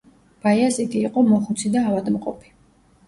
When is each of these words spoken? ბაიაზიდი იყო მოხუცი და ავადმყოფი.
ბაიაზიდი 0.45 1.03
იყო 1.09 1.23
მოხუცი 1.27 1.73
და 1.77 1.85
ავადმყოფი. 1.91 2.55